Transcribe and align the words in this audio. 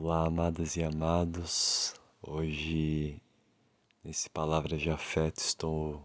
Olá, 0.00 0.28
amadas 0.28 0.76
e 0.76 0.84
amados. 0.84 1.92
Hoje, 2.22 3.20
nesse 4.04 4.30
Palavra 4.30 4.78
de 4.78 4.88
Afeto, 4.88 5.38
estou 5.38 6.04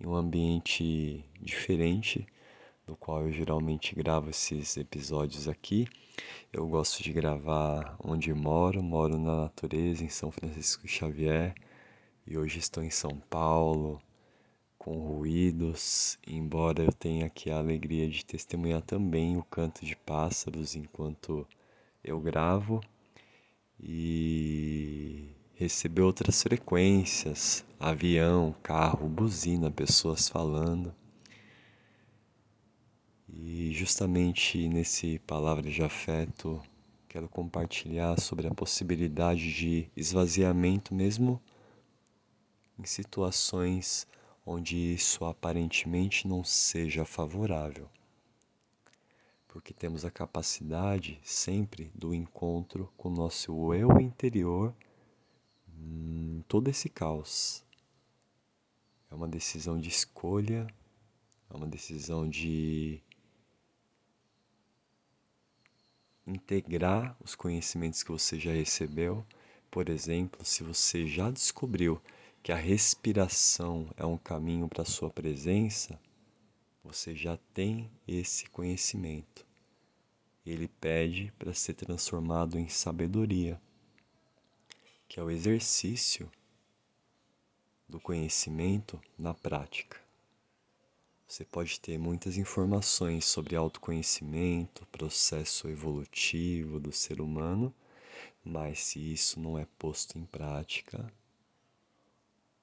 em 0.00 0.06
um 0.06 0.14
ambiente 0.14 1.22
diferente 1.38 2.26
do 2.86 2.96
qual 2.96 3.26
eu 3.26 3.30
geralmente 3.30 3.94
gravo 3.94 4.30
esses 4.30 4.78
episódios 4.78 5.46
aqui. 5.46 5.86
Eu 6.50 6.66
gosto 6.68 7.02
de 7.02 7.12
gravar 7.12 7.98
onde 8.02 8.32
moro, 8.32 8.82
moro 8.82 9.18
na 9.18 9.42
natureza, 9.42 10.02
em 10.02 10.08
São 10.08 10.32
Francisco 10.32 10.88
Xavier, 10.88 11.54
e 12.26 12.38
hoje 12.38 12.58
estou 12.60 12.82
em 12.82 12.90
São 12.90 13.20
Paulo, 13.28 14.00
com 14.78 15.06
ruídos, 15.06 16.18
embora 16.26 16.82
eu 16.82 16.92
tenha 16.94 17.26
aqui 17.26 17.50
a 17.50 17.58
alegria 17.58 18.08
de 18.08 18.24
testemunhar 18.24 18.80
também 18.80 19.36
o 19.36 19.44
canto 19.44 19.84
de 19.84 19.94
pássaros 19.94 20.74
enquanto 20.74 21.46
eu 22.02 22.18
gravo 22.18 22.80
e 23.80 25.30
receber 25.54 26.02
outras 26.02 26.42
frequências, 26.42 27.64
avião, 27.78 28.54
carro, 28.62 29.08
buzina, 29.08 29.70
pessoas 29.70 30.28
falando. 30.28 30.94
E 33.28 33.72
justamente 33.72 34.68
nesse 34.68 35.18
palavra 35.20 35.70
de 35.70 35.82
afeto, 35.82 36.62
quero 37.08 37.28
compartilhar 37.28 38.20
sobre 38.20 38.46
a 38.46 38.54
possibilidade 38.54 39.52
de 39.52 39.88
esvaziamento 39.96 40.94
mesmo 40.94 41.40
em 42.78 42.84
situações 42.84 44.06
onde 44.46 44.94
isso 44.94 45.24
aparentemente 45.24 46.26
não 46.26 46.42
seja 46.42 47.04
favorável 47.04 47.88
porque 49.58 49.74
temos 49.74 50.04
a 50.04 50.10
capacidade 50.10 51.20
sempre 51.24 51.90
do 51.92 52.14
encontro 52.14 52.92
com 52.96 53.08
o 53.08 53.12
nosso 53.12 53.74
eu 53.74 54.00
interior 54.00 54.72
em 55.76 56.44
todo 56.46 56.68
esse 56.68 56.88
caos. 56.88 57.64
É 59.10 59.14
uma 59.16 59.26
decisão 59.26 59.76
de 59.76 59.88
escolha, 59.88 60.64
é 61.50 61.56
uma 61.56 61.66
decisão 61.66 62.28
de 62.30 63.02
integrar 66.24 67.16
os 67.20 67.34
conhecimentos 67.34 68.04
que 68.04 68.12
você 68.12 68.38
já 68.38 68.52
recebeu. 68.52 69.26
Por 69.72 69.88
exemplo, 69.88 70.44
se 70.44 70.62
você 70.62 71.04
já 71.08 71.32
descobriu 71.32 72.00
que 72.44 72.52
a 72.52 72.56
respiração 72.56 73.90
é 73.96 74.06
um 74.06 74.16
caminho 74.16 74.68
para 74.68 74.82
a 74.82 74.86
sua 74.86 75.10
presença, 75.10 75.98
você 76.84 77.12
já 77.16 77.36
tem 77.52 77.90
esse 78.06 78.48
conhecimento. 78.50 79.47
Ele 80.48 80.66
pede 80.66 81.32
para 81.38 81.52
ser 81.52 81.74
transformado 81.74 82.58
em 82.58 82.68
sabedoria, 82.68 83.60
que 85.08 85.20
é 85.20 85.22
o 85.22 85.30
exercício 85.30 86.30
do 87.88 88.00
conhecimento 88.00 89.00
na 89.18 89.34
prática. 89.34 90.00
Você 91.26 91.44
pode 91.44 91.78
ter 91.78 91.98
muitas 91.98 92.38
informações 92.38 93.26
sobre 93.26 93.54
autoconhecimento, 93.54 94.86
processo 94.86 95.68
evolutivo 95.68 96.80
do 96.80 96.92
ser 96.92 97.20
humano, 97.20 97.74
mas 98.42 98.82
se 98.82 99.12
isso 99.12 99.38
não 99.38 99.58
é 99.58 99.66
posto 99.78 100.18
em 100.18 100.24
prática, 100.24 101.12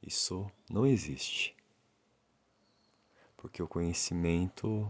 isso 0.00 0.48
não 0.70 0.86
existe 0.86 1.56
porque 3.42 3.60
o 3.60 3.66
conhecimento 3.66 4.88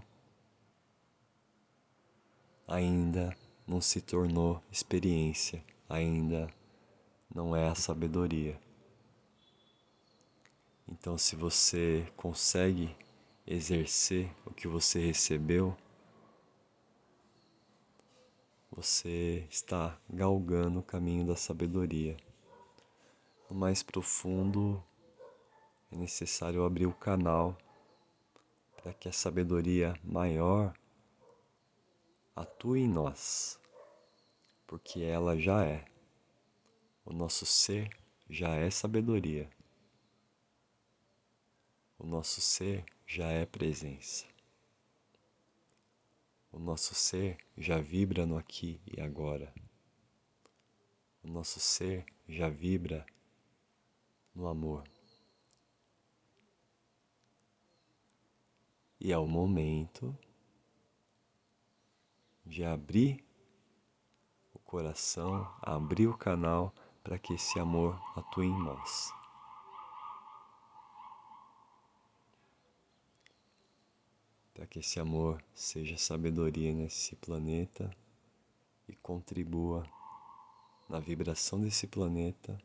ainda 2.66 3.36
não 3.66 3.80
se 3.80 4.00
tornou 4.00 4.62
experiência, 4.70 5.64
ainda 5.88 6.48
não 7.34 7.56
é 7.56 7.68
a 7.68 7.74
sabedoria. 7.74 8.58
Então, 10.88 11.16
se 11.16 11.34
você 11.36 12.06
consegue 12.16 12.94
exercer 13.46 14.30
o 14.44 14.52
que 14.52 14.68
você 14.68 15.00
recebeu, 15.00 15.76
você 18.70 19.46
está 19.50 19.98
galgando 20.08 20.80
o 20.80 20.82
caminho 20.82 21.26
da 21.26 21.36
sabedoria. 21.36 22.16
No 23.48 23.56
mais 23.56 23.82
profundo, 23.82 24.82
é 25.90 25.96
necessário 25.96 26.64
abrir 26.64 26.86
o 26.86 26.94
canal 26.94 27.56
para 28.82 28.92
que 28.94 29.08
a 29.08 29.12
sabedoria 29.12 29.94
maior 30.02 30.74
atue 32.34 32.80
em 32.80 32.88
nós, 32.88 33.60
porque 34.66 35.02
ela 35.02 35.38
já 35.38 35.64
é. 35.64 35.84
O 37.04 37.12
nosso 37.12 37.44
ser 37.44 37.90
já 38.28 38.54
é 38.54 38.70
sabedoria. 38.70 39.50
O 41.98 42.06
nosso 42.06 42.40
ser 42.40 42.84
já 43.06 43.28
é 43.30 43.44
presença. 43.44 44.26
O 46.50 46.58
nosso 46.58 46.94
ser 46.94 47.38
já 47.56 47.78
vibra 47.78 48.26
no 48.26 48.36
aqui 48.36 48.80
e 48.86 49.00
agora. 49.00 49.52
O 51.22 51.28
nosso 51.28 51.60
ser 51.60 52.04
já 52.28 52.48
vibra 52.48 53.06
no 54.34 54.48
amor. 54.48 54.84
E 59.00 59.12
é 59.12 59.18
o 59.18 59.26
momento 59.26 60.16
de 62.44 62.64
abrir 62.64 63.24
o 64.52 64.58
coração, 64.58 65.48
abrir 65.60 66.08
o 66.08 66.16
canal 66.16 66.74
para 67.02 67.18
que 67.18 67.34
esse 67.34 67.58
amor 67.58 68.00
atue 68.16 68.46
em 68.46 68.58
nós. 68.62 69.12
Para 74.54 74.66
que 74.66 74.80
esse 74.80 75.00
amor 75.00 75.42
seja 75.54 75.96
sabedoria 75.96 76.72
nesse 76.72 77.16
planeta 77.16 77.90
e 78.88 78.94
contribua 78.96 79.88
na 80.88 81.00
vibração 81.00 81.60
desse 81.60 81.86
planeta 81.86 82.60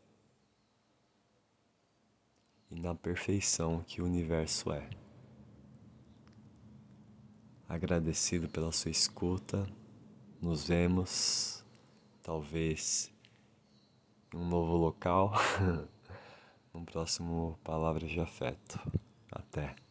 e 2.69 2.79
na 2.79 2.93
perfeição 2.93 3.83
que 3.83 4.01
o 4.01 4.05
universo 4.05 4.71
é 4.71 5.06
agradecido 7.67 8.47
pela 8.47 8.72
sua 8.72 8.91
escuta. 8.91 9.67
Nos 10.41 10.67
vemos, 10.67 11.63
talvez 12.23 13.11
em 14.33 14.38
um 14.38 14.47
novo 14.47 14.75
local, 14.75 15.33
no 16.73 16.85
próximo 16.85 17.57
Palavras 17.63 18.09
de 18.09 18.19
Afeto. 18.19 18.79
Até! 19.31 19.86